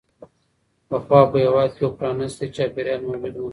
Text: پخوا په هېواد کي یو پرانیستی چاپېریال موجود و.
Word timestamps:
پخوا 0.87 1.21
په 1.31 1.37
هېواد 1.45 1.69
کي 1.75 1.81
یو 1.83 1.89
پرانیستی 1.99 2.47
چاپېریال 2.55 3.01
موجود 3.09 3.35
و. 3.39 3.45